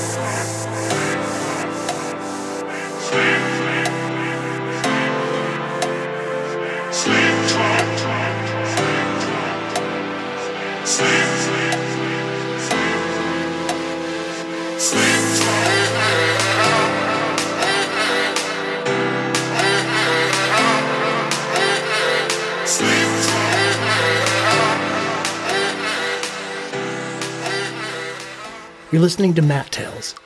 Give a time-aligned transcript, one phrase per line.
[0.00, 0.39] Yes.
[28.92, 30.16] You're listening to Matt Tales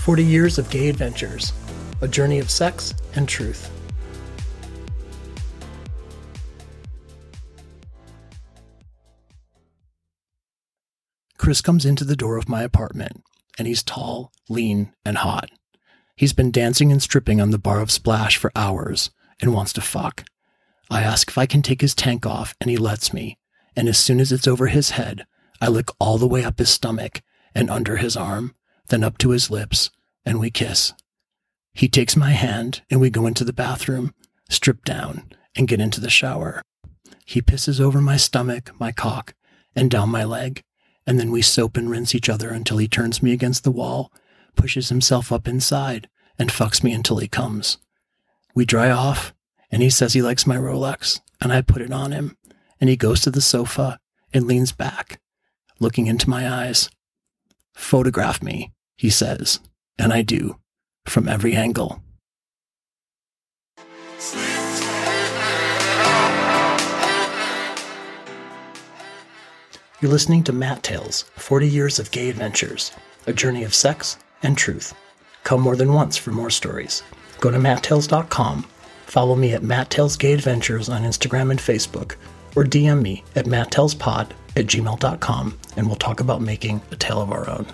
[0.00, 1.54] 40 Years of Gay Adventures,
[2.02, 3.70] a journey of sex and truth.
[11.38, 13.22] Chris comes into the door of my apartment,
[13.58, 15.48] and he's tall, lean, and hot.
[16.14, 19.80] He's been dancing and stripping on the bar of Splash for hours and wants to
[19.80, 20.24] fuck.
[20.90, 23.38] I ask if I can take his tank off, and he lets me.
[23.74, 25.24] And as soon as it's over his head,
[25.58, 27.22] I lick all the way up his stomach
[27.54, 28.54] and under his arm,
[28.88, 29.90] then up to his lips,
[30.24, 30.92] and we kiss.
[31.72, 34.14] He takes my hand, and we go into the bathroom,
[34.48, 36.62] strip down, and get into the shower.
[37.24, 39.34] He pisses over my stomach, my cock,
[39.74, 40.62] and down my leg,
[41.06, 44.12] and then we soap and rinse each other until he turns me against the wall,
[44.56, 47.78] pushes himself up inside, and fucks me until he comes.
[48.54, 49.32] We dry off,
[49.70, 52.36] and he says he likes my Rolex, and I put it on him,
[52.80, 54.00] and he goes to the sofa
[54.32, 55.20] and leans back,
[55.78, 56.90] looking into my eyes.
[57.74, 59.60] Photograph me, he says,
[59.98, 60.56] and I do,
[61.06, 62.02] from every angle.
[70.00, 72.92] You're listening to Matt Tales 40 Years of Gay Adventures,
[73.26, 74.94] a journey of sex and truth.
[75.44, 77.02] Come more than once for more stories.
[77.38, 78.62] Go to matttales.com,
[79.06, 82.16] follow me at Matt Tales Gay Adventures on Instagram and Facebook,
[82.56, 87.32] or DM me at matttalespod at gmail.com and we'll talk about making a tale of
[87.32, 87.66] our own.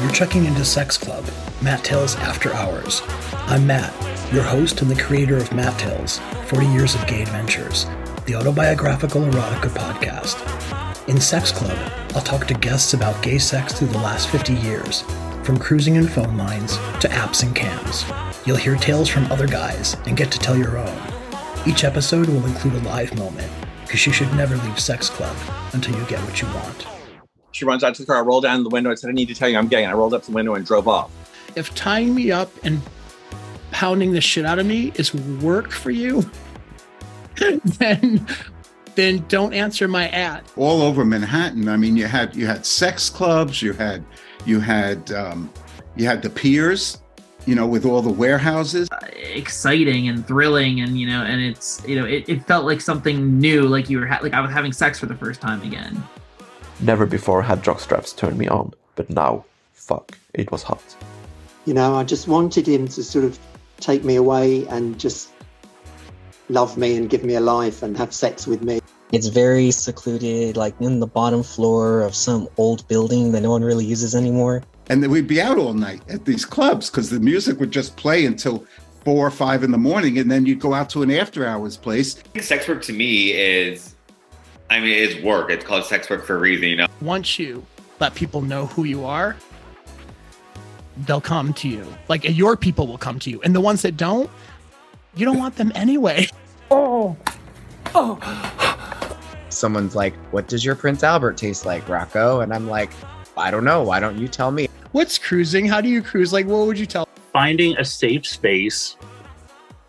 [0.00, 1.24] You're checking into Sex Club,
[1.62, 3.02] Matt Tales After Hours.
[3.46, 3.92] I'm Matt,
[4.32, 7.86] your host and the creator of Matt Tales 40 Years of Gay Adventures,
[8.26, 11.08] the autobiographical erotica podcast.
[11.08, 11.76] In Sex Club,
[12.14, 15.02] I'll talk to guests about gay sex through the last 50 years,
[15.44, 18.04] from cruising in phone lines to apps and cams.
[18.46, 21.12] You'll hear tales from other guys and get to tell your own.
[21.66, 23.50] Each episode will include a live moment,
[23.82, 25.36] because you should never leave Sex Club
[25.72, 26.86] until you get what you want.
[27.52, 29.28] She runs out to the car, I rolled down the window and said, I need
[29.28, 29.84] to tell you I'm gay.
[29.84, 31.10] And I rolled up the window and drove off.
[31.54, 32.80] If tying me up and
[33.70, 36.28] pounding the shit out of me is work for you,
[37.64, 38.26] then
[38.94, 40.42] then don't answer my ad.
[40.56, 41.68] All over Manhattan.
[41.68, 44.04] I mean, you had you had sex clubs, you had
[44.44, 45.52] you had um,
[45.96, 46.98] you had the piers,
[47.46, 48.88] you know, with all the warehouses.
[49.34, 53.38] exciting and thrilling and you know and it's you know it, it felt like something
[53.38, 56.02] new like you were ha- like i was having sex for the first time again
[56.80, 60.82] Never before had jockstraps turned me on, but now, fuck, it was hot.
[61.64, 63.38] You know, I just wanted him to sort of
[63.78, 65.30] take me away and just
[66.48, 68.80] love me and give me a life and have sex with me.
[69.12, 73.62] It's very secluded, like in the bottom floor of some old building that no one
[73.62, 74.62] really uses anymore.
[74.88, 77.96] And then we'd be out all night at these clubs because the music would just
[77.96, 78.66] play until
[79.04, 81.76] four or five in the morning, and then you'd go out to an after hours
[81.76, 82.22] place.
[82.40, 83.94] Sex work to me is,
[84.70, 85.50] I mean, it's work.
[85.50, 86.86] It's called sex work for a reason, you know.
[87.00, 87.64] Once you
[88.00, 89.36] let people know who you are,
[91.06, 91.86] they'll come to you.
[92.08, 93.40] Like your people will come to you.
[93.42, 94.30] And the ones that don't,
[95.14, 96.28] you don't want them anyway.
[96.74, 97.14] Oh.
[97.94, 98.18] Oh.
[99.50, 102.40] Someone's like, What does your Prince Albert taste like, Rocco?
[102.40, 102.90] And I'm like,
[103.36, 103.82] I don't know.
[103.82, 104.70] Why don't you tell me?
[104.92, 105.66] What's cruising?
[105.66, 106.32] How do you cruise?
[106.32, 107.06] Like, what would you tell?
[107.30, 108.96] Finding a safe space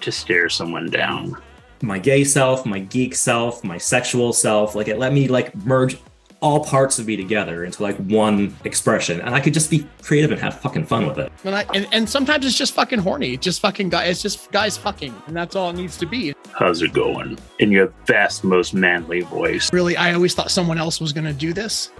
[0.00, 1.36] to stare someone down.
[1.82, 5.96] My gay self, my geek self, my sexual self, like it let me like merge
[6.44, 10.30] all parts of me together into like one expression, and I could just be creative
[10.30, 11.32] and have fucking fun with it.
[11.42, 13.38] And, I, and, and sometimes it's just fucking horny.
[13.38, 14.04] Just fucking guy.
[14.04, 16.34] It's just guys fucking, and that's all it needs to be.
[16.52, 17.38] How's it going?
[17.60, 19.72] In your best, most manly voice.
[19.72, 21.90] Really, I always thought someone else was going to do this.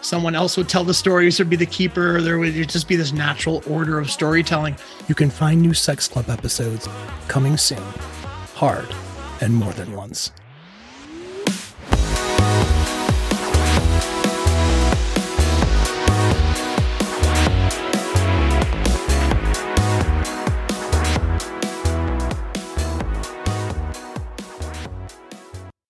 [0.00, 2.16] Someone else would tell the stories or be the keeper.
[2.16, 4.74] Or there would just be this natural order of storytelling.
[5.06, 6.88] You can find new Sex Club episodes
[7.28, 7.84] coming soon,
[8.54, 8.88] hard,
[9.42, 10.32] and more than once.